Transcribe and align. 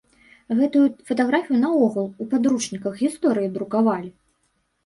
Гэтую 0.59 0.85
фатаграфію 1.09 1.59
наогул 1.65 2.07
у 2.25 2.27
падручніках 2.31 2.93
гісторыі 3.05 3.55
друкавалі! 3.59 4.09